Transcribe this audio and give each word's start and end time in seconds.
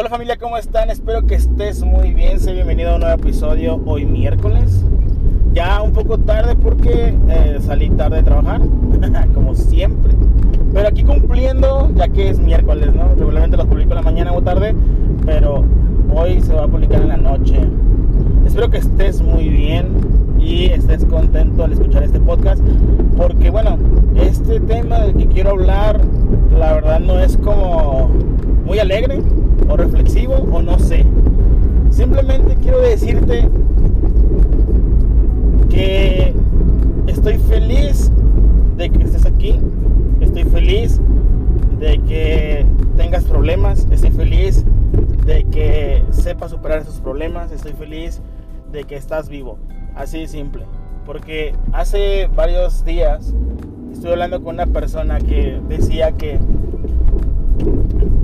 Hola 0.00 0.08
familia, 0.08 0.38
¿cómo 0.38 0.56
están? 0.56 0.88
Espero 0.88 1.26
que 1.26 1.34
estés 1.34 1.82
muy 1.82 2.14
bien. 2.14 2.40
Sé 2.40 2.54
bienvenido 2.54 2.92
a 2.92 2.94
un 2.94 3.02
nuevo 3.02 3.16
episodio 3.16 3.78
hoy 3.84 4.06
miércoles. 4.06 4.82
Ya 5.52 5.82
un 5.82 5.92
poco 5.92 6.16
tarde 6.16 6.56
porque 6.56 7.14
eh, 7.28 7.58
salí 7.60 7.90
tarde 7.90 8.16
de 8.16 8.22
trabajar, 8.22 8.62
como 9.34 9.54
siempre. 9.54 10.14
Pero 10.72 10.88
aquí 10.88 11.04
cumpliendo, 11.04 11.90
ya 11.96 12.08
que 12.08 12.30
es 12.30 12.38
miércoles, 12.38 12.94
¿no? 12.94 13.14
Regularmente 13.14 13.58
los 13.58 13.66
publico 13.66 13.90
en 13.90 13.96
la 13.96 14.00
mañana 14.00 14.32
o 14.32 14.40
tarde, 14.40 14.74
pero 15.26 15.66
hoy 16.14 16.40
se 16.40 16.54
va 16.54 16.64
a 16.64 16.68
publicar 16.68 17.02
en 17.02 17.08
la 17.08 17.18
noche. 17.18 17.60
Espero 18.46 18.70
que 18.70 18.78
estés 18.78 19.20
muy 19.20 19.50
bien 19.50 20.38
y 20.40 20.68
estés 20.68 21.04
contento 21.04 21.62
al 21.62 21.74
escuchar 21.74 22.04
este 22.04 22.20
podcast, 22.20 22.64
porque 23.18 23.50
bueno, 23.50 23.76
este 24.16 24.60
tema 24.60 25.00
del 25.00 25.14
que 25.14 25.26
quiero 25.26 25.50
hablar, 25.50 26.00
la 26.58 26.72
verdad 26.72 27.00
no 27.00 27.20
es 27.20 27.36
como 27.36 28.08
muy 28.64 28.78
alegre 28.78 29.20
o 29.70 29.76
reflexivo 29.76 30.34
o 30.34 30.60
no 30.60 30.78
sé. 30.78 31.06
Simplemente 31.90 32.56
quiero 32.56 32.80
decirte 32.80 33.48
que 35.68 36.34
estoy 37.06 37.38
feliz 37.38 38.10
de 38.76 38.90
que 38.90 39.04
estés 39.04 39.26
aquí, 39.26 39.60
estoy 40.20 40.44
feliz 40.44 41.00
de 41.78 41.98
que 42.00 42.66
tengas 42.96 43.24
problemas, 43.24 43.86
estoy 43.90 44.10
feliz 44.10 44.64
de 45.24 45.44
que 45.44 46.02
sepas 46.10 46.50
superar 46.50 46.80
esos 46.80 47.00
problemas, 47.00 47.52
estoy 47.52 47.72
feliz 47.72 48.20
de 48.72 48.84
que 48.84 48.96
estás 48.96 49.28
vivo, 49.28 49.58
así 49.94 50.20
de 50.20 50.26
simple. 50.26 50.66
Porque 51.06 51.54
hace 51.72 52.28
varios 52.34 52.84
días 52.84 53.32
estuve 53.92 54.12
hablando 54.12 54.42
con 54.42 54.54
una 54.54 54.66
persona 54.66 55.18
que 55.20 55.60
decía 55.68 56.12
que, 56.12 56.40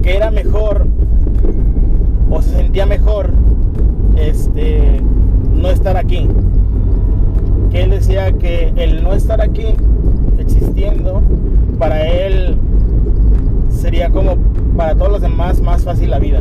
que 0.02 0.16
era 0.16 0.30
mejor 0.30 0.86
o 2.30 2.42
se 2.42 2.50
sentía 2.50 2.86
mejor 2.86 3.30
este, 4.16 5.00
no 5.52 5.68
estar 5.68 5.96
aquí. 5.96 6.28
Que 7.70 7.82
él 7.82 7.90
decía 7.90 8.32
que 8.32 8.72
el 8.76 9.02
no 9.02 9.12
estar 9.12 9.40
aquí 9.40 9.66
existiendo, 10.38 11.22
para 11.78 12.06
él 12.06 12.56
sería 13.70 14.10
como 14.10 14.36
para 14.76 14.94
todos 14.94 15.12
los 15.12 15.20
demás 15.20 15.60
más 15.60 15.84
fácil 15.84 16.10
la 16.10 16.18
vida. 16.18 16.40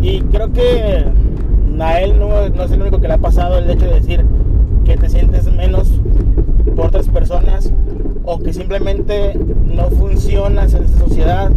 Y 0.00 0.20
creo 0.22 0.52
que 0.52 1.04
a 1.80 2.00
él 2.00 2.18
no, 2.18 2.48
no 2.48 2.62
es 2.62 2.70
el 2.70 2.80
único 2.82 3.00
que 3.00 3.08
le 3.08 3.14
ha 3.14 3.18
pasado 3.18 3.58
el 3.58 3.70
hecho 3.70 3.86
de 3.86 3.94
decir 3.94 4.24
que 4.84 4.96
te 4.96 5.08
sientes 5.08 5.52
menos 5.52 6.00
por 6.74 6.86
otras 6.86 7.08
personas 7.08 7.72
o 8.24 8.38
que 8.38 8.52
simplemente 8.52 9.38
no 9.64 9.90
funcionas 9.90 10.74
en 10.74 10.84
esta 10.84 10.98
sociedad 10.98 11.50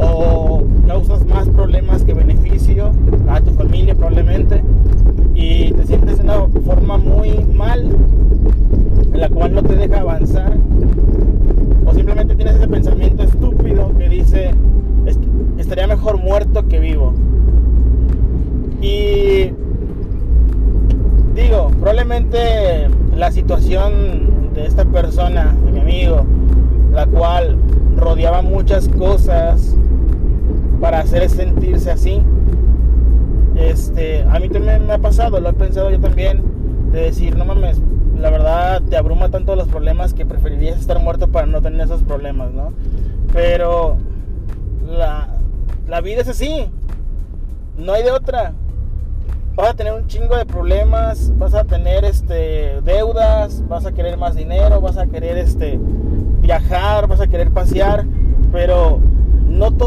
o 0.00 0.62
causas 0.86 1.24
más 1.26 1.48
problemas 1.48 2.02
que 2.04 2.14
beneficio 2.14 2.90
a 3.28 3.40
tu 3.40 3.50
familia 3.52 3.94
probablemente 3.94 4.62
y 5.34 5.72
te 5.72 5.86
sientes 5.86 6.18
de 6.18 6.24
una 6.24 6.46
forma 6.64 6.98
muy 6.98 7.44
mal 7.54 7.90
en 9.12 9.20
la 9.20 9.28
cual 9.28 9.54
no 9.54 9.62
te 9.62 9.76
deja 9.76 10.00
avanzar 10.00 10.56
o 11.86 11.94
simplemente 11.94 12.34
tienes 12.34 12.56
ese 12.56 12.68
pensamiento 12.68 13.22
estúpido 13.22 13.92
que 13.98 14.08
dice 14.08 14.50
estaría 15.58 15.86
mejor 15.86 16.18
muerto 16.18 16.66
que 16.68 16.80
vivo 16.80 17.14
y 18.80 19.52
digo 21.34 21.70
probablemente 21.78 22.88
la 23.16 23.30
situación 23.30 24.52
de 24.54 24.66
esta 24.66 24.84
persona 24.84 25.54
de 25.64 25.72
mi 25.72 25.80
amigo 25.80 26.24
la 26.92 27.06
cual 27.06 27.56
rodeaba 27.96 28.42
muchas 28.42 28.88
cosas 28.88 29.76
para 30.80 31.00
hacer 31.00 31.28
sentirse 31.28 31.90
así. 31.90 32.22
Este, 33.56 34.22
a 34.22 34.38
mí 34.38 34.48
también 34.48 34.86
me 34.86 34.94
ha 34.94 34.98
pasado, 34.98 35.38
lo 35.38 35.50
he 35.50 35.52
pensado 35.52 35.90
yo 35.90 36.00
también, 36.00 36.42
de 36.92 37.02
decir, 37.02 37.36
no 37.36 37.44
mames, 37.44 37.80
la 38.18 38.30
verdad 38.30 38.82
te 38.82 38.96
abruma 38.96 39.28
tanto 39.28 39.54
los 39.54 39.68
problemas 39.68 40.14
que 40.14 40.24
preferirías 40.24 40.80
estar 40.80 40.98
muerto 40.98 41.28
para 41.28 41.46
no 41.46 41.60
tener 41.60 41.82
esos 41.82 42.02
problemas, 42.02 42.52
¿no? 42.52 42.72
Pero 43.32 43.96
la, 44.88 45.28
la 45.88 46.00
vida 46.00 46.22
es 46.22 46.28
así, 46.28 46.70
no 47.76 47.92
hay 47.92 48.02
de 48.02 48.12
otra. 48.12 48.52
Vas 49.56 49.70
a 49.70 49.74
tener 49.74 49.92
un 49.92 50.06
chingo 50.06 50.36
de 50.36 50.46
problemas, 50.46 51.36
vas 51.36 51.54
a 51.54 51.64
tener 51.64 52.04
este, 52.04 52.80
deudas, 52.82 53.66
vas 53.68 53.84
a 53.84 53.92
querer 53.92 54.16
más 54.16 54.36
dinero, 54.36 54.80
vas 54.80 54.96
a 54.96 55.06
querer 55.06 55.36
este, 55.36 55.78
viajar, 56.40 57.08
vas 57.08 57.20
a 57.20 57.26
querer 57.26 57.50
pasear, 57.50 58.06
pero 58.52 58.99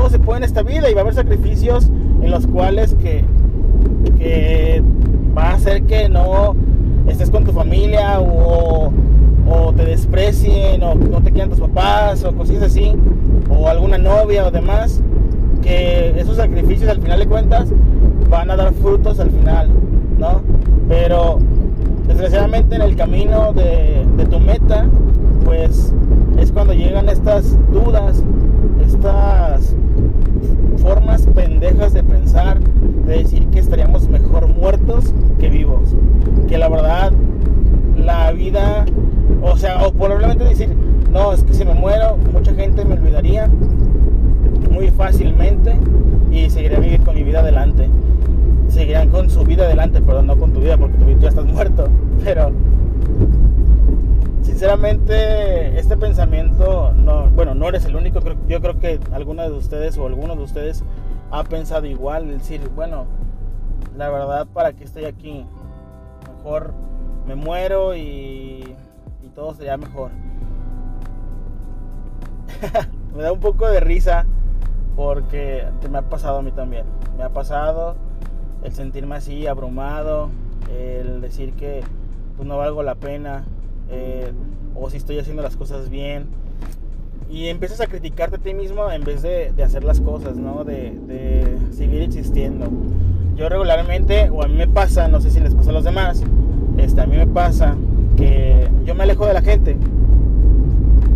se 0.09 0.19
puede 0.19 0.39
en 0.39 0.43
esta 0.43 0.63
vida 0.63 0.89
y 0.89 0.93
va 0.93 1.01
a 1.01 1.03
haber 1.03 1.15
sacrificios 1.15 1.89
en 2.21 2.31
los 2.31 2.47
cuales 2.47 2.95
que, 2.95 3.23
va 5.35 5.51
a 5.51 5.53
hacer 5.55 5.83
que 5.83 6.09
no 6.09 6.55
estés 7.07 7.29
con 7.29 7.43
tu 7.43 7.51
familia 7.51 8.19
o, 8.19 8.91
te 9.75 9.85
desprecien 9.85 10.83
o 10.83 10.95
no 10.95 11.21
te 11.21 11.31
quieran 11.31 11.49
tus 11.49 11.59
papás 11.59 12.23
o 12.23 12.31
cosas 12.33 12.61
así 12.61 12.93
o 13.49 13.67
alguna 13.67 13.97
novia 13.97 14.45
o 14.45 14.51
demás 14.51 15.01
que 15.61 16.13
esos 16.19 16.37
sacrificios 16.37 16.89
al 16.89 17.01
final 17.01 17.19
de 17.19 17.27
cuentas 17.27 17.69
van 18.29 18.51
a 18.51 18.55
dar 18.55 18.73
frutos 18.73 19.19
al 19.19 19.31
final 19.31 19.69
no 20.19 20.41
pero 20.87 21.39
desgraciadamente 22.07 22.75
en 22.75 22.83
el 22.83 22.95
camino 22.95 23.53
de, 23.53 24.05
de 24.15 24.25
tu 24.25 24.39
meta 24.39 24.85
pues 25.43 25.91
es 26.37 26.51
cuando 26.51 26.73
llegan 26.73 27.09
estas 27.09 27.57
dudas 27.71 28.21
estas 28.85 29.75
formas 30.83 31.25
pendejas 31.33 31.94
de 31.94 32.03
pensar, 32.03 32.59
de 32.59 33.19
decir 33.19 33.47
que 33.47 33.59
estaríamos 33.59 34.09
mejor 34.09 34.47
muertos 34.47 35.13
que 35.39 35.49
vivos. 35.49 35.95
Que 36.47 36.57
la 36.57 36.67
verdad, 36.67 37.13
la 37.97 38.31
vida, 38.33 38.85
o 39.41 39.55
sea, 39.57 39.81
o 39.85 39.94
probablemente 39.94 40.44
decir, 40.44 40.75
no, 41.11 41.31
es 41.31 41.41
que 41.44 41.53
si 41.53 41.63
me 41.63 41.73
muero, 41.73 42.17
mucha 42.33 42.53
gente 42.53 42.83
me 42.83 42.95
olvidaría 42.95 43.49
muy 44.69 44.89
fácilmente 44.89 45.73
y 46.31 46.49
seguiría 46.49 46.79
vivir 46.79 47.01
con 47.01 47.15
mi 47.15 47.23
vida 47.23 47.39
adelante. 47.39 47.89
Seguirían 48.67 49.09
con 49.09 49.29
su 49.29 49.44
vida 49.45 49.63
adelante, 49.63 50.01
perdón, 50.01 50.27
no 50.27 50.38
con 50.38 50.51
tu 50.51 50.59
vida, 50.59 50.77
porque 50.77 50.97
tú 50.97 51.05
ya 51.19 51.29
estás 51.29 51.45
muerto. 51.45 51.88
Pero 52.23 52.51
sinceramente 54.41 55.79
este 55.79 55.95
pensamiento, 55.95 56.32
no, 57.63 57.69
eres 57.69 57.85
el 57.85 57.96
único, 57.96 58.19
yo 58.46 58.59
creo 58.59 58.78
que 58.78 59.00
alguna 59.13 59.44
de 59.44 59.53
ustedes 59.53 59.97
o 59.97 60.06
alguno 60.06 60.35
de 60.35 60.44
ustedes 60.44 60.84
ha 61.31 61.46
pensado 61.46 61.85
igual, 61.85 62.28
decir, 62.28 62.69
bueno, 62.75 63.06
la 63.96 64.09
verdad, 64.09 64.47
¿para 64.53 64.74
que 64.74 64.84
estoy 64.84 65.06
aquí? 65.06 65.46
Mejor 66.35 66.74
me 67.25 67.35
muero 67.35 67.96
y, 67.96 68.75
y 69.24 69.29
todo 69.34 69.53
sería 69.53 69.78
mejor. 69.78 70.12
me 73.16 73.24
da 73.24 73.31
un 73.31 73.40
poco 73.40 73.69
de 73.69 73.80
risa 73.80 74.25
porque 74.97 75.66
me 75.90 76.00
ha 76.00 76.09
pasado 76.09 76.40
a 76.40 76.41
mí 76.41 76.51
también. 76.51 76.84
Me 77.18 77.24
ha 77.24 77.30
pasado 77.30 77.95
el 78.62 78.74
sentirme 78.74 79.16
así, 79.16 79.47
abrumado, 79.47 80.31
el 80.69 81.22
decir 81.22 81.53
que 81.53 81.81
pues, 82.35 82.45
no 82.45 82.57
valgo 82.57 82.84
la 82.84 82.95
pena, 82.95 83.45
eh, 83.90 84.34
o 84.75 84.90
si 84.90 84.97
estoy 84.97 85.18
haciendo 85.18 85.41
las 85.41 85.56
cosas 85.56 85.90
bien. 85.90 86.42
Y 87.29 87.47
empiezas 87.47 87.81
a 87.81 87.88
criticarte 87.88 88.35
a 88.35 88.39
ti 88.39 88.53
mismo 88.53 88.91
en 88.91 89.03
vez 89.03 89.22
de, 89.22 89.53
hacer 89.63 89.84
las 89.84 90.00
cosas, 90.00 90.35
¿no? 90.35 90.63
De, 90.63 91.57
seguir 91.72 92.01
existiendo. 92.01 92.67
Yo 93.35 93.50
regularmente, 93.50 94.29
o 94.29 94.44
a 94.44 94.47
mí 94.47 94.56
me 94.56 94.67
pasa, 94.67 95.07
no 95.07 95.19
sé 95.19 95.31
si 95.31 95.39
les 95.39 95.56
pasa 95.56 95.72
a 95.72 95.73
los 95.73 95.83
demás, 95.83 96.22
este, 96.78 97.01
a 97.01 97.07
mí 97.07 97.17
me 97.17 97.25
pasa 97.25 97.75
que 98.16 98.67
yo 98.85 98.94
me 98.94 99.03
alejo 99.03 99.25
de 99.25 99.33
la 99.33 99.41
gente. 99.41 99.75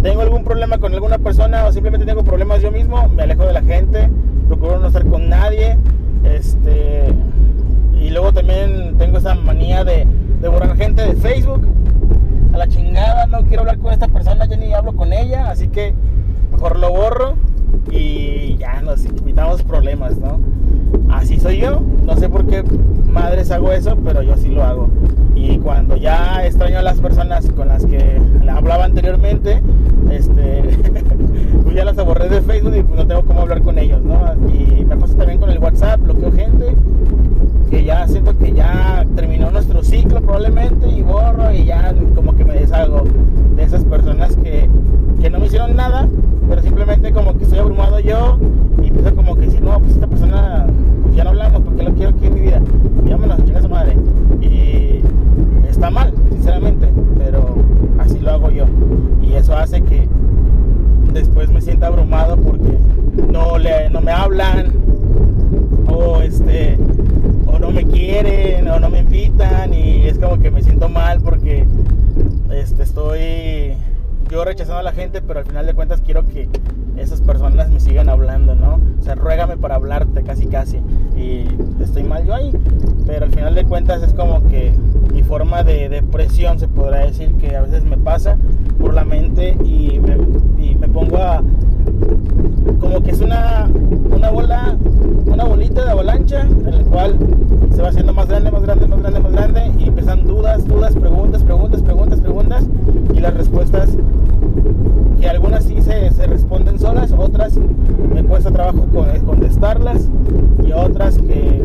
Tengo 0.02 0.22
algún 0.22 0.44
problema 0.44 0.78
con 0.80 0.94
alguna 0.94 1.20
persona 1.20 1.66
o 1.66 1.72
simplemente 1.72 2.06
tengo 2.06 2.24
problemas 2.24 2.62
yo 2.62 2.72
mismo, 2.72 3.08
me 3.10 3.24
alejo 3.24 3.46
de 3.46 3.54
la 3.54 3.62
gente, 3.62 4.10
procuro 4.48 4.80
no 4.80 4.88
estar 4.88 5.06
con 5.06 5.30
nadie. 5.30 5.78
Este, 6.24 7.14
y 8.00 8.10
luego 8.10 8.34
también 8.34 8.96
tengo 8.98 9.18
esa 9.20 9.36
manía 9.36 9.84
de, 9.84 10.08
de 10.42 10.48
borrar 10.48 10.76
gente 10.76 11.04
de 11.04 11.14
Facebook 11.16 11.68
a 12.54 12.58
la 12.58 12.68
chingada, 12.68 13.28
no 13.28 13.42
quiero 13.44 13.62
hablar 13.62 13.78
con 13.80 13.92
esta 13.92 14.08
persona, 14.08 14.46
yo 14.46 14.58
ni 14.58 14.74
hablo 14.74 14.94
con 14.96 15.14
ella, 15.14 15.56
mejor 16.52 16.80
lo 16.80 16.92
borro 16.92 17.36
y 17.92 18.58
ya 18.58 18.82
nos 18.82 19.06
evitamos 19.06 19.64
problemas, 19.64 20.18
¿no? 20.18 20.40
Así 21.10 21.40
soy 21.40 21.60
yo, 21.60 21.82
no 22.04 22.16
sé 22.18 22.30
por 22.30 22.46
qué 22.46 22.64
madres 23.10 23.52
hago 23.52 23.72
eso, 23.72 23.96
pero 24.04 24.22
yo 24.22 24.34
así 24.34 24.50
lo 24.50 24.64
hago. 24.64 24.90
Y 25.36 25.60
cuando 25.60 25.96
ya 25.98 26.46
extraño 26.46 26.80
a 26.80 26.82
las 26.82 27.00
personas 27.00 27.50
con 27.52 27.68
las 27.68 27.86
que 27.86 28.20
hablaba 28.50 28.86
anteriormente, 28.86 29.62
este, 30.12 30.64
pues 31.64 31.76
ya 31.76 31.86
las 31.86 31.96
borré 31.96 32.30
de 32.30 32.42
Facebook 32.42 32.76
y 32.76 32.84
pues 32.84 32.98
no 32.98 33.08
tengo 33.08 33.24
cómo 33.24 33.42
hablar 33.42 33.62
con 33.62 33.78
ellos, 33.78 34.02
¿no? 34.04 34.20
Y 34.52 34.84
me 34.84 34.98
pasa 34.98 35.16
también 35.16 35.40
con 35.40 35.50
el 35.50 35.60
WhatsApp, 35.60 36.02
bloqueo 36.02 36.32
gente 36.32 36.76
que 37.70 37.84
ya 37.84 38.08
siento 38.08 38.38
que 38.38 38.54
ya 38.54 39.06
terminó 39.16 39.52
nuestro 39.52 39.84
ciclo 39.84 40.22
probablemente 40.22 40.88
y 40.90 41.02
borro 41.02 41.52
y 41.52 41.66
ya 41.66 41.94
como 42.16 42.36
que 42.36 42.46
me 42.46 42.54
deshago 42.54 43.04
de 43.56 43.64
esas 43.64 43.84
personas 43.84 44.36
que, 44.38 44.70
que 45.22 45.30
no 45.30 45.40
me 45.40 45.48
hicieron 45.48 45.76
nada, 45.76 46.08
pero 46.50 46.62
simplemente 46.62 47.12
como 47.12 47.38
que 47.38 47.44
estoy 47.44 47.60
abrumado 47.60 48.00
yo 48.00 48.38
y 48.84 48.92
pienso 48.92 49.16
como 49.16 49.36
que 49.36 49.50
si 49.50 49.60
no, 49.60 49.80
pues 49.80 49.94
esta 49.94 50.08
persona, 50.08 50.68
pues 51.04 51.16
ya 51.16 51.24
no 51.24 51.32
hablamos 51.32 51.62
porque 51.62 51.84
lo 51.84 51.94
quiero 51.94 52.10
aquí 52.12 52.28
en 52.28 52.34
mi 52.34 52.40
vida. 52.42 52.62
Y 53.06 53.10
vámonos, 53.10 53.40
su 53.62 53.70
madre. 53.70 53.98
Y 54.42 55.02
está 55.68 55.90
mal, 55.90 56.14
sinceramente, 56.32 56.88
pero 57.18 57.56
así 58.00 58.20
lo 58.20 58.32
hago 58.32 58.52
yo. 58.52 58.66
Y 59.22 59.34
eso 59.34 59.56
hace 59.58 59.82
que 59.82 60.08
después 61.14 61.50
me 61.50 61.62
sienta 61.62 61.88
abrumado 61.88 62.38
porque 62.38 62.78
no, 63.32 63.58
le, 63.58 63.90
no 63.90 64.02
me 64.02 64.12
hablan 64.12 64.72
o 65.88 66.22
este 66.22 66.78
o 67.48 67.58
no 67.58 67.72
me 67.72 67.86
quieren 67.86 68.68
o 68.68 68.80
no 68.80 68.90
me 68.90 69.00
invitan 69.00 69.74
y 69.74 70.06
es 70.06 70.20
como 70.20 70.38
que 70.38 70.52
me 70.52 70.62
siento 70.62 70.90
mal 70.90 71.20
porque 71.22 71.66
este, 72.52 72.84
estoy 72.84 73.78
yo 74.30 74.44
rechazando 74.44 74.80
a 74.80 74.84
la 74.84 74.92
gente, 74.92 75.22
pero 75.22 75.40
al 75.40 75.46
final 75.46 75.66
de 75.66 75.74
cuentas 75.74 76.02
quiero 76.02 76.26
que 76.26 76.50
esas 76.98 77.22
personas 77.22 77.70
me 77.70 77.80
sigan 77.80 78.10
hablando, 78.10 78.56
¿no? 78.56 78.80
O 79.00 79.04
sea, 79.04 79.16
ruégame 79.16 79.58
para 79.58 79.76
hablarte 79.76 80.24
casi 80.24 80.48
casi. 80.48 80.78
Y 81.16 81.48
estoy 81.82 82.04
mal 82.04 82.26
yo 82.26 82.34
ahí. 82.34 82.52
Pero 83.06 83.26
al 83.26 83.32
final 83.32 83.56
de 83.56 83.66
cuentas 83.66 84.02
es 84.04 84.14
como 84.14 84.44
que 84.50 84.74
mi 85.14 85.24
forma 85.24 85.64
de 85.64 85.90
depresión, 85.90 86.60
se 86.60 86.68
podrá 86.68 87.06
decir, 87.06 87.34
que 87.36 87.56
a 87.56 87.62
veces 87.62 87.84
me 87.84 87.98
pasa 87.98 88.38
por 88.80 88.94
la 88.94 89.06
mente 89.06 89.58
y 89.64 90.00
me, 90.00 90.18
y 90.64 90.76
me 90.76 90.88
pongo 90.88 91.18
a... 91.18 91.42
Como 92.80 93.02
que 93.04 93.12
es 93.12 93.22
una, 93.22 93.70
una 94.16 94.30
bola, 94.30 94.76
una 95.26 95.44
bolita 95.44 95.86
de 95.86 95.92
avalancha 95.92 96.42
en 96.42 96.74
el 96.74 96.86
cual 96.86 97.16
se 97.76 97.82
va 97.82 97.90
haciendo 97.90 98.14
más 98.14 98.28
grande, 98.28 98.52
más 98.52 98.62
grande, 98.62 98.88
más 98.88 99.00
grande, 99.00 99.20
más 99.20 99.32
grande 99.32 99.72
y 99.80 99.84
empiezan 99.88 100.26
dudas, 100.26 100.66
dudas, 100.68 100.96
preguntas, 100.96 101.44
preguntas, 101.44 101.82
preguntas, 101.82 102.22
preguntas 102.22 102.64
y 103.14 103.20
las 103.20 103.34
respuestas 103.34 103.90
que 105.20 105.30
algunas 105.30 105.64
sí 105.64 105.82
se, 105.82 106.12
se 106.12 106.28
responden 106.28 106.80
solas, 106.80 107.12
otras 107.12 107.58
me 108.14 108.24
cuesta 108.24 108.52
trabajo 108.52 108.86
contestarlas 109.26 110.08
y 110.66 110.72
otras 110.72 111.18
que 111.18 111.62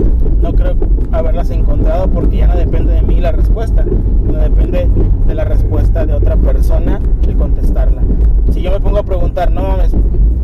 creo 0.55 0.77
haberlas 1.13 1.51
encontrado 1.51 2.09
porque 2.09 2.39
ya 2.39 2.47
no 2.47 2.57
depende 2.57 2.95
de 2.95 3.03
mí 3.03 3.21
la 3.21 3.33
respuesta, 3.33 3.85
no 3.85 4.39
depende 4.39 4.89
de 5.27 5.35
la 5.35 5.45
respuesta 5.45 6.07
de 6.07 6.15
otra 6.15 6.37
persona 6.37 7.01
el 7.27 7.37
contestarla. 7.37 8.03
Si 8.51 8.63
yo 8.63 8.71
me 8.71 8.81
pongo 8.81 8.99
a 8.99 9.03
preguntar, 9.03 9.51
no 9.51 9.63
mames, 9.63 9.93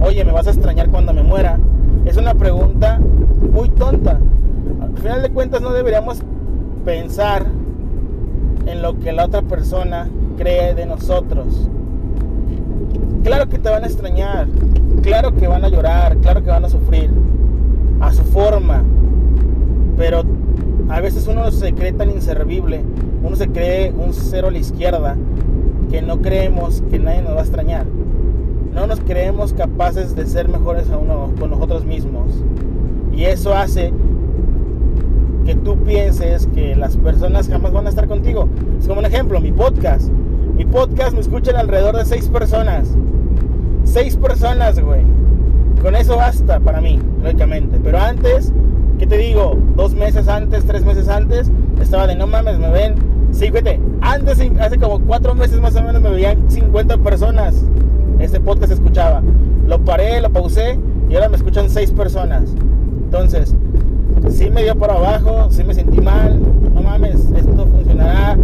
oye, 0.00 0.24
¿me 0.24 0.32
vas 0.32 0.46
a 0.46 0.50
extrañar 0.50 0.88
cuando 0.90 1.12
me 1.12 1.22
muera? 1.22 1.58
Es 2.04 2.16
una 2.16 2.34
pregunta 2.34 3.00
muy 3.52 3.68
tonta, 3.70 4.18
al 4.80 4.96
final 4.96 5.22
de 5.22 5.30
cuentas 5.30 5.60
no 5.60 5.72
deberíamos 5.72 6.22
pensar 6.84 7.46
en 8.66 8.82
lo 8.82 8.98
que 8.98 9.12
la 9.12 9.26
otra 9.26 9.42
persona 9.42 10.08
cree 10.36 10.74
de 10.74 10.86
nosotros. 10.86 11.68
Claro 13.24 13.48
que 13.48 13.58
te 13.58 13.68
van 13.68 13.84
a 13.84 13.86
extrañar, 13.86 14.46
claro 15.02 15.34
que 15.34 15.48
van 15.48 15.64
a 15.64 15.68
llorar, 15.68 16.16
claro 16.18 16.42
que 16.42 16.50
van 16.50 16.64
a 16.64 16.68
sufrir, 16.68 17.10
a 18.00 18.12
su 18.12 18.22
forma, 18.22 18.82
pero 19.98 20.22
a 20.88 21.00
veces 21.00 21.26
uno 21.26 21.50
se 21.50 21.74
cree 21.74 21.92
tan 21.92 22.10
inservible, 22.10 22.82
uno 23.22 23.36
se 23.36 23.48
cree 23.48 23.90
un 23.90 24.14
cero 24.14 24.48
a 24.48 24.50
la 24.50 24.58
izquierda, 24.58 25.16
que 25.90 26.00
no 26.00 26.22
creemos 26.22 26.82
que 26.88 26.98
nadie 26.98 27.20
nos 27.20 27.34
va 27.34 27.40
a 27.40 27.42
extrañar. 27.42 27.84
No 28.72 28.86
nos 28.86 29.00
creemos 29.00 29.52
capaces 29.52 30.14
de 30.14 30.24
ser 30.24 30.48
mejores 30.48 30.88
a 30.90 30.98
uno 30.98 31.32
con 31.38 31.50
nosotros 31.50 31.84
mismos. 31.84 32.30
Y 33.12 33.24
eso 33.24 33.54
hace 33.54 33.92
que 35.44 35.56
tú 35.56 35.76
pienses 35.78 36.46
que 36.54 36.76
las 36.76 36.96
personas 36.96 37.48
jamás 37.48 37.72
van 37.72 37.86
a 37.86 37.90
estar 37.90 38.06
contigo. 38.06 38.48
Es 38.78 38.86
como 38.86 39.00
un 39.00 39.06
ejemplo, 39.06 39.40
mi 39.40 39.50
podcast. 39.50 40.10
Mi 40.56 40.64
podcast 40.64 41.14
me 41.14 41.20
escuchan 41.20 41.56
alrededor 41.56 41.96
de 41.96 42.04
seis 42.04 42.28
personas. 42.28 42.94
Seis 43.82 44.16
personas, 44.16 44.78
güey. 44.78 45.02
Con 45.82 45.96
eso 45.96 46.16
basta 46.16 46.60
para 46.60 46.80
mí, 46.80 47.00
lógicamente. 47.22 47.80
Pero 47.82 47.98
antes, 47.98 48.52
¿qué 48.98 49.06
te 49.06 49.16
digo? 49.16 49.56
Dos 49.76 49.94
meses 49.94 50.28
antes, 50.28 50.64
tres 50.64 50.84
meses 50.84 51.08
antes, 51.08 51.50
estaba 51.80 52.06
de 52.06 52.16
no 52.16 52.26
mames, 52.26 52.58
me 52.58 52.70
ven. 52.70 52.94
Sí, 53.30 53.46
fíjate, 53.46 53.80
antes, 54.00 54.40
hace 54.58 54.78
como 54.78 55.00
cuatro 55.00 55.34
meses 55.34 55.60
más 55.60 55.76
o 55.76 55.82
menos, 55.82 56.02
me 56.02 56.10
veían 56.10 56.50
50 56.50 56.98
personas. 56.98 57.64
Este 58.18 58.40
podcast 58.40 58.72
escuchaba. 58.72 59.22
Lo 59.66 59.78
paré, 59.78 60.20
lo 60.20 60.30
pausé 60.30 60.78
y 61.08 61.14
ahora 61.14 61.28
me 61.28 61.36
escuchan 61.36 61.70
seis 61.70 61.92
personas. 61.92 62.54
Entonces, 63.04 63.54
sí 64.30 64.50
me 64.50 64.64
dio 64.64 64.74
por 64.76 64.90
abajo, 64.90 65.48
sí 65.50 65.62
me 65.62 65.74
sentí 65.74 66.00
mal, 66.00 66.40
no 66.74 66.82
mames, 66.82 67.30
esto 67.36 67.66
funcionará. 67.66 68.36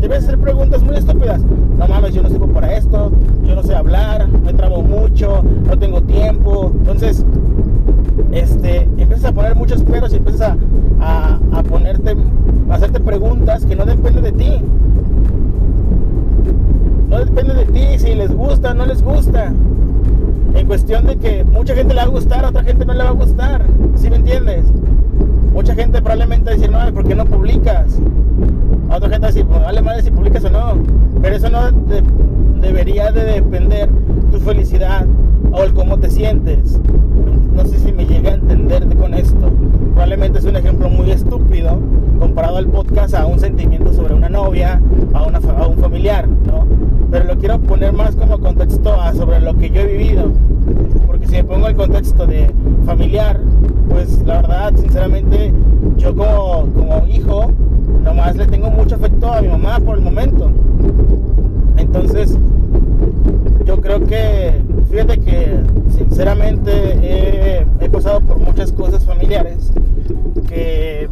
Debes 0.00 0.24
hacer 0.24 0.38
preguntas 0.38 0.82
muy 0.82 0.96
estúpidas. 0.96 1.42
No 1.76 1.88
mames, 1.88 2.14
yo 2.14 2.22
no 2.22 2.28
sirvo 2.28 2.46
para 2.46 2.76
esto, 2.76 3.10
yo 3.44 3.54
no 3.54 3.62
sé 3.62 3.74
hablar, 3.74 4.28
me 4.28 4.54
trabo 4.54 4.82
mucho, 4.82 5.42
no 5.66 5.78
tengo 5.78 6.02
tiempo. 6.02 6.70
Entonces, 6.78 7.24
este, 8.32 8.82
empiezas 8.98 9.24
a 9.26 9.32
poner 9.32 9.54
muchos 9.66 9.82
peros 9.82 10.12
y 10.12 10.16
empiezas 10.18 10.56
a, 11.00 11.40
a, 11.52 11.62
ponerte, 11.64 12.14
a 12.70 12.74
hacerte 12.74 13.00
preguntas 13.00 13.66
que 13.66 13.74
no 13.74 13.84
dependen 13.84 14.22
de 14.22 14.30
ti. 14.30 14.62
No 17.08 17.18
depende 17.18 17.52
de 17.52 17.64
ti 17.64 17.98
si 17.98 18.14
les 18.14 18.32
gusta 18.32 18.70
o 18.70 18.74
no 18.74 18.86
les 18.86 19.02
gusta. 19.02 19.52
En 20.54 20.66
cuestión 20.68 21.08
de 21.08 21.16
que 21.16 21.42
mucha 21.42 21.74
gente 21.74 21.94
le 21.94 22.00
va 22.00 22.06
a 22.06 22.10
gustar, 22.10 22.44
a 22.44 22.50
otra 22.50 22.62
gente 22.62 22.84
no 22.84 22.94
le 22.94 23.02
va 23.02 23.08
a 23.08 23.12
gustar. 23.14 23.66
¿Sí 23.96 24.08
me 24.08 24.16
entiendes? 24.16 24.66
Mucha 25.52 25.74
gente 25.74 26.00
probablemente 26.00 26.52
decir, 26.52 26.70
no, 26.70 26.78
¿por 26.94 27.04
qué 27.04 27.16
no 27.16 27.24
publicas? 27.24 27.98
A 28.88 28.98
otra 28.98 29.08
gente 29.08 29.18
va 29.18 29.26
a 29.26 29.32
decir, 29.32 29.46
pues 29.46 29.60
vale 29.62 29.82
madre 29.82 30.02
si 30.02 30.12
publicas 30.12 30.44
o 30.44 30.50
no. 30.50 30.74
Pero 31.20 31.34
eso 31.34 31.50
no 31.50 31.72
debería 32.60 33.10
de 33.10 33.24
depender 33.24 33.88
tu 34.30 34.38
felicidad 34.38 35.04
cómo 35.74 35.98
te 35.98 36.10
sientes. 36.10 36.78
No 37.54 37.64
sé 37.64 37.78
si 37.78 37.92
me 37.92 38.04
llega 38.06 38.30
a 38.30 38.34
entenderte 38.34 38.94
con 38.94 39.14
esto. 39.14 39.50
Probablemente 39.92 40.38
es 40.38 40.44
un 40.44 40.56
ejemplo 40.56 40.88
muy 40.88 41.10
estúpido 41.10 41.78
comparado 42.18 42.58
al 42.58 42.66
podcast 42.66 43.14
a 43.14 43.26
un 43.26 43.38
sentimiento 43.38 43.92
sobre 43.92 44.14
una 44.14 44.28
novia, 44.28 44.80
a, 45.14 45.66
un 45.66 45.78
familiar, 45.78 46.28
¿no? 46.28 46.66
Pero 47.10 47.24
lo 47.24 47.36
quiero 47.38 47.58
poner 47.58 47.92
más 47.92 48.14
como 48.16 48.38
contexto 48.38 48.96
sobre 49.14 49.40
lo 49.40 49.56
que 49.56 49.70
yo 49.70 49.80
he 49.80 49.86
vivido. 49.86 50.30
Porque 51.06 51.26
si 51.26 51.32
me 51.32 51.44
pongo 51.44 51.68
el 51.68 51.76
contexto 51.76 52.26
de 52.26 52.50
familiar, 52.84 53.40
pues 53.88 54.22
la 54.26 54.42
verdad, 54.42 54.74
sinceramente, 54.76 55.52
yo 55.96 56.14
como, 56.14 56.66
como 56.74 57.06
hijo, 57.06 57.50
nomás 58.04 58.36
le 58.36 58.46
tengo 58.46 58.70
mucho 58.70 58.96
afecto 58.96 59.32
a 59.32 59.40
mi 59.40 59.48
mamá 59.48 59.80
por 59.80 59.96
el 59.96 60.04
momento. 60.04 60.50
Entonces, 61.78 62.36
yo 63.66 63.80
creo 63.80 64.06
que, 64.06 64.62
fíjate 64.88 65.20
que 65.20 65.60
sinceramente 65.90 67.62
he, 67.80 67.90
pasado 67.90 68.20
por 68.20 68.38
muchas 68.38 68.72
cosas 68.72 69.04
familiares 69.04 69.72
que 70.48 71.08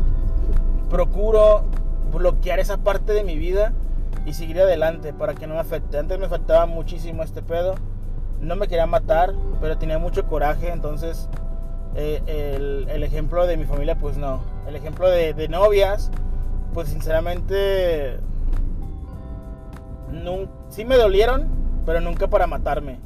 procuro 0.88 1.64
bloquear 2.12 2.60
esa 2.60 2.76
parte 2.76 3.12
de 3.12 3.24
mi 3.24 3.36
vida 3.36 3.72
y 4.26 4.34
seguir 4.34 4.60
adelante 4.60 5.12
para 5.12 5.34
que 5.34 5.46
no 5.46 5.54
me 5.54 5.60
afecte. 5.60 5.98
Antes 5.98 6.18
me 6.18 6.26
afectaba 6.26 6.66
muchísimo 6.66 7.22
este 7.22 7.42
pedo. 7.42 7.74
No 8.40 8.54
me 8.54 8.68
quería 8.68 8.86
matar, 8.86 9.34
pero 9.60 9.78
tenía 9.78 9.98
mucho 9.98 10.26
coraje, 10.26 10.70
entonces 10.70 11.28
eh, 11.96 12.56
el, 12.88 13.02
ejemplo 13.02 13.46
de 13.46 13.56
mi 13.56 13.64
familia, 13.64 13.96
pues 13.96 14.16
no. 14.16 14.42
El 14.68 14.76
ejemplo 14.76 15.08
de, 15.08 15.48
novias, 15.48 16.10
pues 16.72 16.88
sinceramente, 16.88 18.18
sí 20.68 20.84
me 20.84 20.96
dolieron, 20.96 21.63
pero 21.84 22.00
nunca 22.00 22.28
para 22.28 22.46
matarme. 22.46 22.98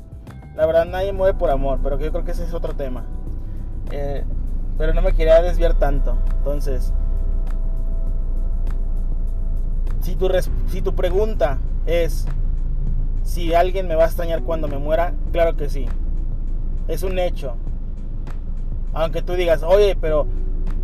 La 0.57 0.67
verdad 0.67 0.87
nadie 0.87 1.13
mueve 1.13 1.39
por 1.39 1.51
amor, 1.51 1.79
pero 1.83 1.99
yo 1.99 2.11
creo 2.11 2.25
que 2.25 2.33
ese 2.33 2.45
es 2.45 2.55
otro 2.55 2.75
tema. 2.75 3.05
Eh, 3.91 4.25
pero 4.77 4.95
no 4.95 5.03
me 5.03 5.13
quería 5.13 5.41
desviar 5.43 5.75
tanto. 5.75 6.17
Entonces, 6.39 6.93
si 10.01 10.17
tu, 10.17 10.29
si 10.69 10.83
tu 10.83 10.95
pregunta 10.95 11.59
es 11.87 12.27
si 13.23 13.55
alguien 13.55 13.87
me 13.87 13.95
va 13.95 14.05
a 14.05 14.07
extrañar 14.07 14.43
cuando 14.43 14.69
me 14.69 14.79
muera, 14.79 15.13
claro 15.33 15.57
que 15.57 15.69
sí. 15.69 15.87
Es 16.87 17.03
un 17.03 17.19
hecho. 17.19 17.57
Aunque 18.95 19.23
tú 19.23 19.35
digas, 19.35 19.63
oye, 19.63 19.97
pero 20.01 20.27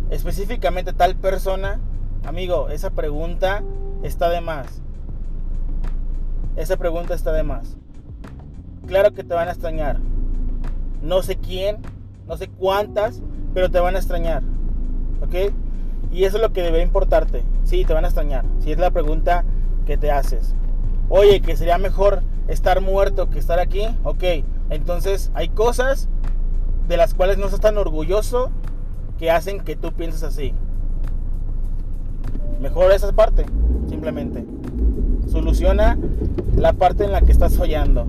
específicamente 0.09 0.93
tal 0.93 1.15
persona, 1.15 1.79
amigo, 2.23 2.69
esa 2.69 2.91
pregunta 2.91 3.63
está 4.03 4.29
de 4.29 4.41
más. 4.41 4.81
Esa 6.55 6.77
pregunta 6.77 7.13
está 7.13 7.31
de 7.31 7.43
más. 7.43 7.77
Claro 8.87 9.13
que 9.13 9.23
te 9.23 9.33
van 9.33 9.47
a 9.47 9.51
extrañar. 9.51 9.99
No 11.01 11.21
sé 11.23 11.37
quién, 11.37 11.77
no 12.27 12.37
sé 12.37 12.47
cuántas, 12.47 13.21
pero 13.53 13.69
te 13.69 13.79
van 13.79 13.95
a 13.95 13.99
extrañar. 13.99 14.43
¿Ok? 15.21 15.53
Y 16.11 16.23
eso 16.23 16.37
es 16.37 16.43
lo 16.43 16.53
que 16.53 16.61
debe 16.61 16.81
importarte. 16.81 17.43
Sí, 17.63 17.83
te 17.85 17.93
van 17.93 18.05
a 18.05 18.07
extrañar. 18.07 18.45
Si 18.59 18.71
es 18.71 18.77
la 18.77 18.91
pregunta 18.91 19.43
que 19.85 19.97
te 19.97 20.11
haces. 20.11 20.55
Oye, 21.09 21.41
que 21.41 21.55
sería 21.55 21.77
mejor 21.77 22.21
estar 22.47 22.81
muerto 22.81 23.29
que 23.29 23.39
estar 23.39 23.59
aquí. 23.59 23.87
Ok, 24.03 24.23
entonces 24.69 25.31
hay 25.33 25.49
cosas 25.49 26.09
de 26.87 26.97
las 26.97 27.13
cuales 27.13 27.37
no 27.37 27.45
estás 27.45 27.61
tan 27.61 27.77
orgulloso 27.77 28.51
que 29.17 29.31
hacen 29.31 29.61
que 29.61 29.75
tú 29.75 29.93
pienses 29.93 30.23
así. 30.23 30.53
Mejor 32.59 32.91
esa 32.91 33.11
parte, 33.11 33.45
simplemente. 33.89 34.45
Soluciona 35.27 35.97
la 36.55 36.73
parte 36.73 37.03
en 37.03 37.11
la 37.11 37.21
que 37.21 37.31
estás 37.31 37.55
follando. 37.55 38.07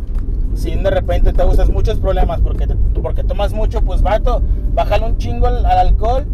Si 0.57 0.75
de 0.75 0.91
repente 0.91 1.33
te 1.33 1.45
gustas 1.45 1.69
muchos 1.69 1.99
problemas 1.99 2.41
porque, 2.41 2.67
porque 3.03 3.23
tomas 3.23 3.53
mucho, 3.53 3.83
pues 3.83 4.03
vato, 4.03 4.43
bájale 4.75 5.05
un 5.05 5.19
chingo 5.19 5.47
al, 5.47 5.65
alcohol 5.67 6.25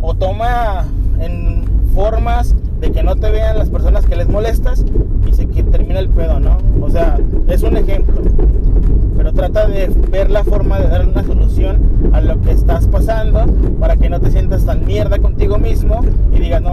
o 0.00 0.14
toma 0.14 0.84
en 1.18 1.64
formas 1.94 2.54
de 2.80 2.92
que 2.92 3.02
no 3.02 3.16
te 3.16 3.30
vean 3.30 3.58
las 3.58 3.70
personas 3.70 4.04
que 4.04 4.16
les 4.16 4.28
molestas 4.28 4.84
y 5.26 5.32
se 5.32 5.46
que 5.46 5.62
termina 5.62 5.98
el 6.00 6.10
pedo, 6.10 6.40
¿no? 6.40 6.58
O 6.82 6.90
sea, 6.90 7.18
es 7.48 7.62
un 7.62 7.76
ejemplo. 7.76 8.20
trata 9.34 9.66
de 9.66 9.88
ver 10.10 10.30
la 10.30 10.44
forma 10.44 10.78
de 10.78 10.88
dar 10.88 11.08
una 11.08 11.24
solución 11.24 12.10
a 12.12 12.20
lo 12.20 12.40
que 12.40 12.52
estás 12.52 12.86
pasando 12.86 13.46
para 13.80 13.96
que 13.96 14.08
no 14.08 14.20
te 14.20 14.30
sientas 14.30 14.64
tan 14.64 14.86
mierda 14.86 15.18
contigo 15.18 15.58
mismo 15.58 16.02
y 16.32 16.38
digas, 16.38 16.62
no, 16.62 16.70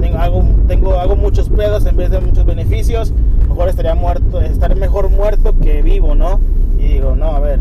tengo, 0.00 0.18
hago, 0.18 0.44
tengo, 0.68 0.94
hago 0.94 1.16
muchos 1.16 1.48
pedos 1.48 1.84
en 1.84 1.96
vez 1.96 2.10
de 2.10 2.20
muchos 2.20 2.46
beneficios, 2.46 3.12
mejor 3.52 3.68
estaría 3.68 3.94
muerto, 3.94 4.40
estar 4.40 4.74
mejor 4.76 5.10
muerto 5.10 5.54
que 5.60 5.82
vivo, 5.82 6.14
¿no? 6.14 6.40
Y 6.78 6.94
digo, 6.94 7.14
no, 7.14 7.36
a 7.36 7.40
ver, 7.40 7.60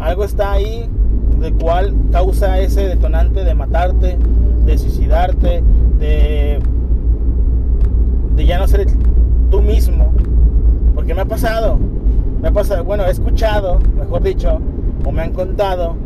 algo 0.00 0.24
está 0.24 0.52
ahí 0.52 0.88
de 1.40 1.52
cual 1.52 1.94
causa 2.10 2.58
ese 2.58 2.88
detonante 2.88 3.44
de 3.44 3.54
matarte, 3.54 4.16
de 4.64 4.78
suicidarte, 4.78 5.62
de, 5.98 6.58
de 8.34 8.46
ya 8.46 8.58
no 8.58 8.66
ser 8.66 8.86
tú 9.50 9.60
mismo. 9.60 10.10
Porque 10.94 11.14
me 11.14 11.20
ha 11.20 11.26
pasado, 11.26 11.78
me 12.40 12.48
ha 12.48 12.52
pasado, 12.52 12.82
bueno, 12.82 13.04
he 13.04 13.10
escuchado, 13.10 13.78
mejor 13.98 14.22
dicho, 14.22 14.58
o 15.04 15.12
me 15.12 15.20
han 15.20 15.32
contado 15.32 15.96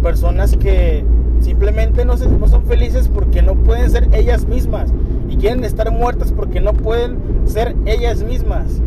personas 0.00 0.56
que 0.56 1.04
simplemente 1.40 2.04
no, 2.04 2.14
no 2.14 2.46
son 2.46 2.62
felices 2.66 3.10
porque 3.12 3.42
no 3.42 3.56
pueden 3.56 3.90
ser 3.90 4.08
ellas 4.14 4.46
mismas 4.46 4.92
y 5.28 5.36
quieren 5.36 5.64
estar 5.64 5.90
muertas 5.90 6.30
porque 6.30 6.60
no 6.60 6.72
pueden 6.72 7.25
ser 7.46 7.74
ellas 7.86 8.22
mismas. 8.22 8.80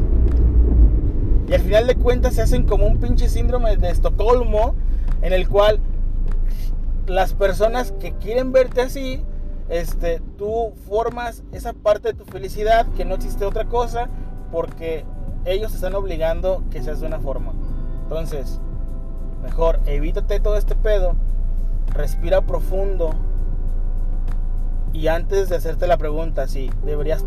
Y 1.47 1.53
al 1.53 1.61
final 1.61 1.87
de 1.87 1.95
cuentas 1.95 2.35
se 2.35 2.43
hacen 2.43 2.63
como 2.63 2.85
un 2.85 2.99
pinche 2.99 3.27
síndrome 3.27 3.75
de 3.77 3.89
Estocolmo 3.89 4.75
en 5.21 5.33
el 5.33 5.49
cual 5.49 5.79
las 7.07 7.33
personas 7.33 7.91
que 7.93 8.13
quieren 8.13 8.51
verte 8.51 8.81
así, 8.81 9.23
este, 9.67 10.21
tú 10.37 10.73
formas 10.87 11.43
esa 11.51 11.73
parte 11.73 12.09
de 12.09 12.13
tu 12.13 12.25
felicidad 12.25 12.85
que 12.95 13.05
no 13.05 13.15
existe 13.15 13.45
otra 13.45 13.65
cosa 13.65 14.09
porque 14.51 15.05
ellos 15.45 15.71
te 15.71 15.77
están 15.77 15.95
obligando 15.95 16.63
que 16.69 16.83
seas 16.83 16.99
de 16.99 17.07
una 17.07 17.19
forma. 17.19 17.53
Entonces, 18.03 18.59
mejor 19.41 19.79
evítate 19.85 20.39
todo 20.39 20.57
este 20.57 20.75
pedo, 20.75 21.15
respira 21.93 22.41
profundo 22.41 23.11
y 24.93 25.07
antes 25.07 25.49
de 25.49 25.55
hacerte 25.55 25.87
la 25.87 25.97
pregunta 25.97 26.47
si 26.47 26.69
deberías 26.85 27.23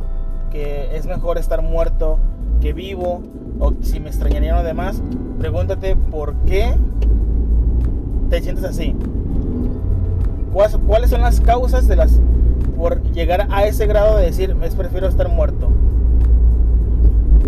que 0.53 0.95
es 0.95 1.07
mejor 1.07 1.39
estar 1.39 1.63
muerto 1.63 2.19
que 2.61 2.73
vivo 2.73 3.23
o 3.59 3.73
si 3.81 3.99
me 3.99 4.09
extrañarían 4.09 4.57
los 4.57 4.65
demás, 4.65 5.03
pregúntate 5.39 5.97
por 5.97 6.35
qué 6.45 6.75
te 8.29 8.41
sientes 8.43 8.65
así. 8.65 8.95
¿Cuáles 10.53 11.11
son 11.11 11.23
las 11.23 11.41
causas 11.41 11.89
de 11.89 11.97
las 11.97 12.21
por 12.77 13.03
llegar 13.13 13.47
a 13.51 13.65
ese 13.65 13.87
grado 13.87 14.19
de 14.19 14.27
decir, 14.27 14.55
es 14.63 14.75
prefiero 14.75 15.09
estar 15.09 15.29
muerto? 15.29 15.71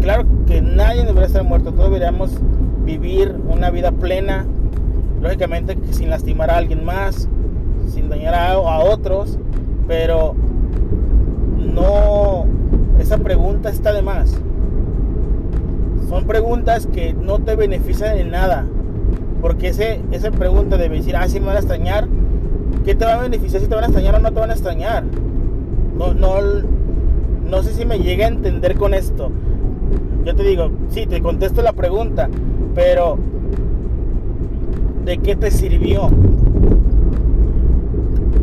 Claro 0.01 0.25
que 0.47 0.63
nadie 0.63 1.05
debería 1.05 1.27
estar 1.27 1.45
muerto, 1.45 1.73
todos 1.73 1.91
deberíamos 1.91 2.31
vivir 2.85 3.37
una 3.49 3.71
vida 3.71 3.93
plena, 3.93 4.47
lógicamente 5.21 5.77
sin 5.91 6.11
lastimar 6.11 6.51
a 6.51 6.57
alguien 6.57 6.85
más, 6.85 7.29
sin 7.89 8.09
dañar 8.09 8.35
a 8.35 8.59
otros, 8.59 9.39
pero 9.87 10.35
no, 11.75 12.34
esa 13.05 13.19
pregunta 13.19 13.69
está 13.69 13.93
de 13.93 14.03
más. 14.03 14.35
Son 16.09 16.25
preguntas 16.25 16.87
que 16.87 17.13
no 17.13 17.39
te 17.39 17.55
benefician 17.55 18.17
en 18.17 18.31
nada. 18.31 18.67
Porque 19.43 19.69
ese, 19.69 20.01
esa 20.11 20.31
pregunta 20.31 20.79
de 20.79 20.89
decir, 20.89 21.15
ah, 21.15 21.29
sí 21.29 21.39
me 21.39 21.47
van 21.47 21.57
a 21.57 21.61
extrañar, 21.61 22.09
¿qué 22.85 22.95
te 22.95 23.05
va 23.05 23.15
a 23.15 23.23
beneficiar 23.23 23.61
si 23.61 23.69
te 23.69 23.75
van 23.75 23.85
a 23.85 23.89
extrañar 23.89 24.15
o 24.15 24.21
no 24.21 24.33
te 24.33 24.41
van 24.41 24.49
a 24.51 24.55
extrañar? 24.55 25.05
No, 25.99 26.15
no, 26.15 26.37
no 27.49 27.63
sé 27.63 27.75
si 27.75 27.85
me 27.85 27.99
llega 27.99 28.25
a 28.25 28.29
entender 28.29 28.75
con 28.77 28.95
esto. 28.95 29.31
Yo 30.25 30.35
te 30.35 30.43
digo, 30.43 30.71
sí, 30.89 31.07
te 31.07 31.21
contesto 31.21 31.61
la 31.61 31.75
pregunta, 31.75 32.31
pero 32.75 33.19
¿de 35.05 35.19
qué 35.19 35.37
te 35.37 35.51
sirvió? 35.51 36.09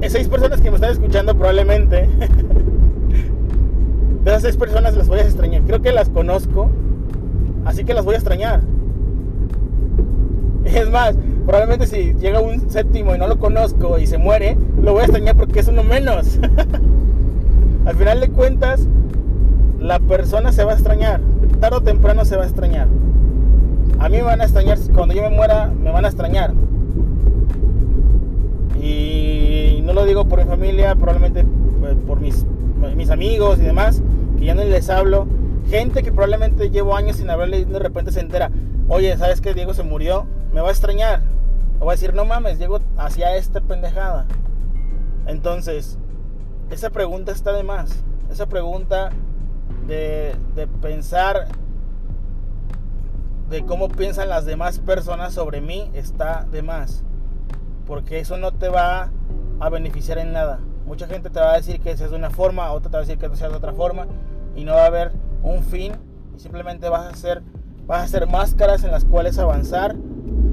Seis 0.08 0.27
personas 0.27 0.62
que 0.62 0.70
me 0.70 0.75
están 0.75 0.91
escuchando 0.91 1.34
probablemente, 1.34 2.10
de 4.24 4.30
esas 4.30 4.44
seis 4.44 4.58
personas 4.58 4.96
las 4.96 5.08
voy 5.08 5.20
a 5.20 5.24
extrañar. 5.24 5.63
Creo 5.63 5.82
que 5.82 5.92
las 5.92 6.10
conozco, 6.10 6.70
así 7.66 7.84
que 7.84 7.94
las 7.94 8.06
voy 8.06 8.16
a 8.16 8.18
extrañar. 8.18 8.62
Es 10.66 10.90
más, 10.92 11.16
probablemente 11.46 11.88
si 11.88 12.13
llega 12.13 12.40
un 12.40 12.70
séptimo 12.70 13.16
y 13.16 13.18
no 13.18 13.28
lo 13.28 13.40
conozco 13.40 13.98
y 13.98 14.06
se 14.06 14.20
muere, 14.20 14.58
lo 14.82 14.94
voy 14.94 15.01
a 15.01 15.06
extrañar 15.06 15.36
porque 15.36 15.60
es 15.60 15.68
uno 15.68 15.84
menos. 15.84 16.38
Al 17.86 17.96
final 17.96 18.20
de 18.20 18.30
cuentas, 18.30 18.88
la 19.80 20.00
persona 20.00 20.51
se 20.51 20.63
va 20.63 20.72
a 20.72 20.75
extrañar. 20.75 21.20
Tarde 21.60 21.78
o 21.78 21.82
temprano 21.82 22.25
se 22.25 22.38
va 22.38 22.44
a 22.44 22.46
extrañar. 22.46 22.88
A 23.98 24.08
mí 24.08 24.18
me 24.18 24.24
van 24.24 24.42
a 24.42 24.44
extrañar, 24.44 24.78
cuando 24.94 25.16
yo 25.16 25.24
me 25.24 25.32
muera, 25.32 25.68
me 25.68 25.92
van 25.92 26.06
a 26.06 26.10
extrañar. 26.10 26.54
Y 28.80 29.82
no 29.84 29.94
lo 29.94 30.06
digo 30.06 30.25
por 30.25 30.40
mi 30.40 30.46
familia, 30.46 30.96
probablemente 30.96 31.44
pues, 31.80 31.96
por 32.08 32.20
mis 32.20 33.10
amigos 33.10 33.60
y 33.60 33.63
demás, 33.63 34.01
que 34.42 34.48
ya 34.48 34.56
no 34.56 34.64
les 34.64 34.90
hablo. 34.90 35.28
Gente 35.70 36.02
que 36.02 36.12
probablemente 36.12 36.72
llevo 36.72 36.96
años 36.96 37.18
sin 37.18 37.30
hablarle 37.30 37.60
y 37.60 37.66
de 37.66 37.78
repente 37.78 38.12
se 38.12 38.20
entera, 38.20 38.50
oye, 38.90 39.16
¿sabes 39.16 39.40
que 39.40 39.54
Diego 39.54 39.76
se 39.76 39.84
murió? 39.84 40.26
Me 40.52 40.62
va 40.62 40.70
a 40.70 40.72
extrañar. 40.72 41.22
O 41.80 41.86
va 41.86 41.92
a 41.92 41.96
decir, 41.96 42.16
no 42.16 42.26
mames, 42.26 42.58
llego 42.58 42.80
hacia 42.98 43.36
esta 43.36 43.62
pendejada. 43.62 44.26
Entonces, 45.28 46.00
esa 46.72 46.90
pregunta 46.90 47.32
está 47.32 47.54
de 47.54 47.62
más. 47.62 48.04
Esa 48.32 48.48
pregunta 48.48 49.12
de, 49.86 50.36
de 50.56 50.68
pensar 50.68 51.48
de 53.50 53.64
cómo 53.64 53.90
piensan 53.90 54.30
las 54.30 54.46
demás 54.46 54.80
personas 54.80 55.34
sobre 55.34 55.62
mí 55.62 55.92
está 55.94 56.48
de 56.52 56.64
más. 56.64 57.04
Porque 57.86 58.20
eso 58.20 58.38
no 58.38 58.52
te 58.52 58.70
va 58.70 59.12
a 59.60 59.70
beneficiar 59.70 60.18
en 60.18 60.34
nada. 60.34 60.60
Mucha 60.92 61.08
gente 61.08 61.30
te 61.30 61.40
va 61.40 61.54
a 61.54 61.56
decir 61.56 61.80
que 61.80 61.96
seas 61.96 62.12
de 62.12 62.18
una 62.18 62.30
forma, 62.30 62.70
otra 62.74 62.92
te 62.92 62.98
va 62.98 63.04
a 63.04 63.06
decir 63.06 63.18
que 63.18 63.34
seas 63.38 63.50
de 63.50 63.56
otra 63.56 63.72
forma. 63.72 64.08
Y 64.58 64.66
no 64.66 64.74
va 64.74 64.84
a 64.84 64.88
haber 64.88 65.14
un 65.42 65.64
fin. 65.64 65.94
Y 66.36 66.40
simplemente 66.42 66.90
vas 66.90 67.04
a 67.04 67.10
hacer, 67.12 67.42
vas 67.88 68.02
a 68.02 68.04
hacer 68.04 68.28
máscaras 68.28 68.84
en 68.84 68.92
las 68.92 69.06
cuales 69.06 69.40
avanzar 69.40 69.96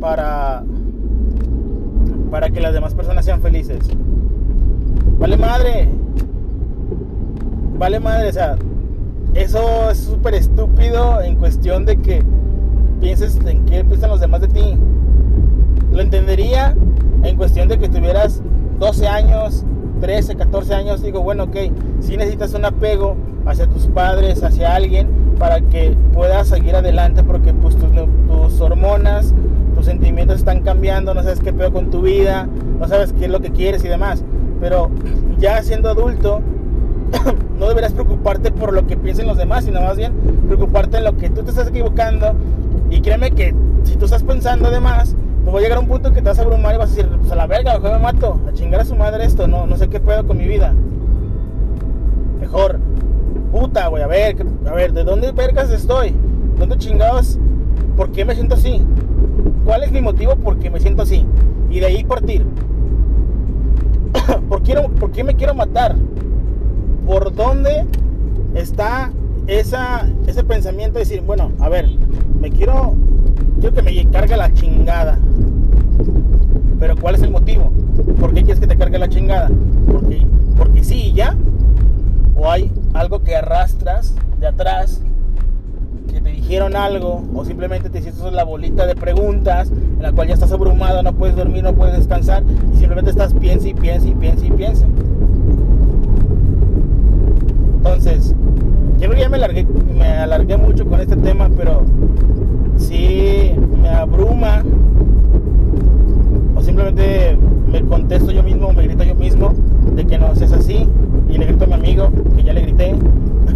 para, 0.00 0.62
para 2.30 2.50
que 2.50 2.60
las 2.60 2.72
demás 2.72 2.94
personas 2.94 3.24
sean 3.24 3.42
felices. 3.42 3.80
Vale 5.18 5.36
madre. 5.36 5.88
Vale 7.76 7.98
madre, 7.98 8.28
o 8.28 8.32
sea, 8.32 8.54
eso 9.34 9.90
es 9.90 9.98
súper 9.98 10.34
estúpido 10.34 11.20
en 11.20 11.34
cuestión 11.34 11.84
de 11.84 11.96
que 11.96 12.22
pienses 13.00 13.36
en 13.44 13.66
qué 13.66 13.84
piensan 13.84 14.10
los 14.10 14.20
demás 14.20 14.42
de 14.42 14.48
ti. 14.48 14.76
Lo 15.90 16.00
entendería 16.00 16.76
en 17.24 17.36
cuestión 17.36 17.66
de 17.66 17.76
que 17.80 17.88
tuvieras 17.88 18.40
12 18.78 19.08
años, 19.08 19.64
13, 20.00 20.36
14 20.36 20.74
años. 20.74 21.02
Digo, 21.02 21.22
bueno, 21.22 21.44
ok, 21.44 21.56
si 22.00 22.16
necesitas 22.16 22.54
un 22.54 22.64
apego 22.64 23.16
hacia 23.46 23.66
tus 23.66 23.86
padres, 23.86 24.42
hacia 24.42 24.74
alguien, 24.74 25.08
para 25.38 25.60
que 25.60 25.96
puedas 26.12 26.48
seguir 26.48 26.74
adelante, 26.76 27.22
porque 27.22 27.54
pues 27.54 27.76
tus, 27.76 28.60
hormonas, 28.60 29.34
tus 29.74 29.86
sentimientos 29.86 30.38
están 30.38 30.62
cambiando, 30.62 31.14
no 31.14 31.22
sabes 31.22 31.40
qué 31.40 31.52
pedo 31.52 31.72
con 31.72 31.90
tu 31.90 32.02
vida, 32.02 32.48
no 32.78 32.88
sabes 32.88 33.12
qué 33.12 33.26
es 33.26 33.30
lo 33.30 33.40
que 33.40 33.50
quieres 33.50 33.84
y 33.84 33.88
demás. 33.88 34.24
Pero 34.60 34.90
ya 35.38 35.62
siendo 35.62 35.88
adulto, 35.88 36.42
no 37.58 37.68
deberías 37.68 37.92
preocuparte 37.92 38.50
por 38.50 38.72
lo 38.72 38.86
que 38.86 38.96
piensen 38.96 39.26
los 39.26 39.36
demás, 39.36 39.64
sino 39.64 39.80
más 39.80 39.96
bien 39.96 40.12
preocuparte 40.46 40.98
en 40.98 41.04
lo 41.04 41.16
que 41.16 41.30
tú 41.30 41.42
te 41.42 41.50
estás 41.50 41.68
equivocando. 41.68 42.34
Y 42.90 43.00
créeme 43.00 43.30
que 43.30 43.54
si 43.84 43.96
tú 43.96 44.06
estás 44.06 44.22
pensando 44.22 44.68
además, 44.68 45.14
pues 45.50 45.54
va 45.54 45.58
a 45.60 45.62
llegar 45.62 45.78
un 45.78 45.86
punto 45.86 46.12
que 46.12 46.20
te 46.20 46.28
vas 46.28 46.38
a 46.38 46.42
abrumar 46.42 46.74
y 46.74 46.78
vas 46.78 46.92
a 46.92 46.94
decir, 46.94 47.08
pues 47.18 47.32
a 47.32 47.36
la 47.36 47.46
verga, 47.46 47.74
mejor 47.74 47.92
me 47.92 47.98
mato, 47.98 48.38
a 48.46 48.52
chingar 48.52 48.82
a 48.82 48.84
su 48.84 48.94
madre 48.94 49.24
esto, 49.24 49.48
no, 49.48 49.66
no 49.66 49.76
sé 49.76 49.88
qué 49.88 49.98
puedo 49.98 50.26
con 50.26 50.36
mi 50.36 50.46
vida. 50.46 50.74
Mejor, 52.38 52.78
puta, 53.50 53.88
güey, 53.88 54.02
a 54.02 54.06
ver, 54.06 54.36
a 54.66 54.74
ver, 54.74 54.92
¿de 54.92 55.04
dónde 55.04 55.32
vergas 55.32 55.70
estoy? 55.70 56.14
¿Dónde 56.58 56.76
chingados? 56.76 57.38
¿Por 57.96 58.12
qué 58.12 58.24
me 58.24 58.34
siento 58.34 58.56
así? 58.56 58.82
¿Cuál 59.64 59.84
es 59.84 59.90
mi 59.90 60.02
motivo 60.02 60.36
por 60.36 60.58
qué 60.58 60.68
me 60.68 60.80
siento 60.80 61.02
así? 61.02 61.24
Y 61.70 61.80
de 61.80 61.86
ahí 61.86 62.04
partir. 62.04 62.44
¿Por, 64.48 64.62
quiero, 64.62 64.88
¿Por 64.90 65.12
qué 65.12 65.24
me 65.24 65.34
quiero 65.34 65.54
matar? 65.54 65.96
por 67.08 67.34
dónde 67.34 67.86
está 68.54 69.10
esa, 69.46 70.06
ese 70.26 70.44
pensamiento 70.44 70.98
de 70.98 71.06
decir, 71.06 71.22
bueno, 71.22 71.52
a 71.58 71.70
ver, 71.70 71.88
me 72.38 72.50
quiero, 72.50 72.94
quiero 73.60 73.74
que 73.74 73.82
me 73.82 74.10
cargue 74.10 74.36
la 74.36 74.52
chingada. 74.52 75.18
Pero 76.78 76.96
¿cuál 76.96 77.14
es 77.14 77.22
el 77.22 77.30
motivo? 77.30 77.70
¿Por 78.20 78.34
qué 78.34 78.42
quieres 78.42 78.60
que 78.60 78.66
te 78.66 78.76
cargue 78.76 78.98
la 78.98 79.08
chingada? 79.08 79.50
Porque, 79.90 80.24
porque 80.56 80.84
sí 80.84 81.06
y 81.06 81.12
ya. 81.12 81.36
O 82.36 82.50
hay 82.50 82.72
algo 82.94 83.22
que 83.22 83.34
arrastras 83.34 84.14
de 84.38 84.46
atrás, 84.46 85.02
que 86.12 86.20
te 86.20 86.30
dijeron 86.30 86.76
algo, 86.76 87.24
o 87.34 87.44
simplemente 87.44 87.90
te 87.90 87.98
hiciste 87.98 88.30
la 88.30 88.44
bolita 88.44 88.86
de 88.86 88.94
preguntas 88.94 89.70
en 89.70 90.02
la 90.02 90.12
cual 90.12 90.28
ya 90.28 90.34
estás 90.34 90.52
abrumado, 90.52 91.02
no 91.02 91.12
puedes 91.12 91.34
dormir, 91.34 91.64
no 91.64 91.74
puedes 91.74 91.96
descansar, 91.96 92.44
y 92.72 92.76
simplemente 92.76 93.10
estás 93.10 93.34
piensa 93.34 93.68
y 93.68 93.74
piensa 93.74 94.08
y 94.08 94.14
piensa 94.14 94.46
y 94.46 94.50
piensa. 94.50 94.86
Entonces, 97.78 98.34
yo 99.00 99.12
ya 99.14 99.28
me 99.28 99.36
alargué, 99.36 99.66
me 99.96 100.06
alargué 100.06 100.56
mucho 100.56 100.86
con 100.86 101.00
este 101.00 101.16
tema, 101.16 101.48
pero 101.56 101.82
sí 102.76 103.52
me, 103.82 103.88
repente 106.76 107.38
me 107.70 107.82
contesto 107.82 108.30
yo 108.30 108.42
mismo, 108.42 108.72
me 108.72 108.84
grito 108.84 109.04
yo 109.04 109.14
mismo 109.14 109.54
de 109.94 110.06
que 110.06 110.18
no 110.18 110.34
seas 110.34 110.52
así 110.52 110.86
y 111.28 111.38
le 111.38 111.46
grito 111.46 111.64
a 111.64 111.66
mi 111.68 111.74
amigo 111.74 112.10
que 112.36 112.42
ya 112.42 112.52
le 112.52 112.62
grité 112.62 112.94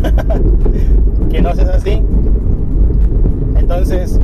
que 1.30 1.42
no 1.42 1.54
seas 1.54 1.68
así. 1.68 2.02
Entonces, 3.56 4.18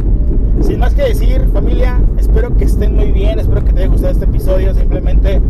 sin 0.62 0.78
más 0.78 0.94
que 0.94 1.02
decir, 1.02 1.46
familia, 1.52 2.00
espero 2.18 2.56
que 2.56 2.64
estén 2.64 2.96
muy 2.96 3.12
bien, 3.12 3.38
espero 3.38 3.64
que 3.64 3.72
te 3.72 3.80
haya 3.80 3.88
gustado 3.88 4.12
este 4.12 4.24
episodio. 4.24 4.74
Simplemente 4.74 5.40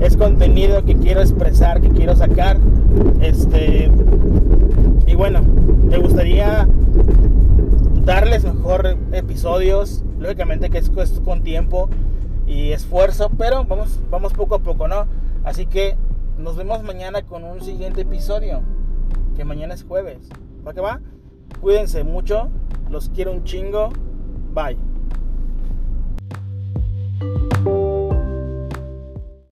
es 0.00 0.16
contenido 0.16 0.84
que 0.84 0.94
quiero 0.94 1.20
expresar, 1.20 1.80
que 1.80 1.88
quiero 1.88 2.14
sacar. 2.14 2.58
Este, 3.20 3.90
y 5.06 5.14
bueno, 5.14 5.40
me 5.88 5.98
gustaría 5.98 6.68
darles 8.04 8.44
mejor 8.44 8.96
episodios. 9.12 10.04
Lógicamente 10.20 10.70
que 10.70 10.78
es 10.78 10.90
con 11.24 11.42
tiempo 11.42 11.88
y 12.52 12.72
esfuerzo, 12.72 13.30
pero 13.30 13.64
vamos, 13.64 13.98
vamos 14.10 14.34
poco 14.34 14.56
a 14.56 14.58
poco, 14.58 14.86
¿no? 14.86 15.06
Así 15.42 15.64
que 15.66 15.96
nos 16.36 16.56
vemos 16.56 16.82
mañana 16.82 17.22
con 17.22 17.44
un 17.44 17.62
siguiente 17.62 18.02
episodio. 18.02 18.62
Que 19.34 19.44
mañana 19.44 19.72
es 19.72 19.84
jueves. 19.84 20.28
¿Va 20.66 20.74
que 20.74 20.82
va? 20.82 21.00
Cuídense 21.62 22.04
mucho. 22.04 22.50
Los 22.90 23.08
quiero 23.08 23.32
un 23.32 23.44
chingo. 23.44 23.88
Bye. 24.52 24.91